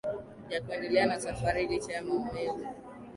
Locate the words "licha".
1.67-1.93